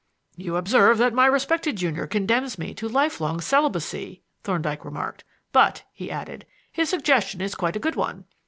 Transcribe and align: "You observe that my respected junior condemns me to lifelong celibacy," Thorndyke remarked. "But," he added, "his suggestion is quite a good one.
"You 0.35 0.55
observe 0.57 0.97
that 0.97 1.13
my 1.13 1.27
respected 1.27 1.75
junior 1.77 2.07
condemns 2.07 2.57
me 2.57 2.73
to 2.73 2.89
lifelong 2.89 3.39
celibacy," 3.39 4.23
Thorndyke 4.43 4.83
remarked. 4.83 5.23
"But," 5.51 5.83
he 5.93 6.09
added, 6.09 6.47
"his 6.71 6.89
suggestion 6.89 7.39
is 7.39 7.53
quite 7.53 7.75
a 7.75 7.79
good 7.79 7.95
one. 7.95 8.25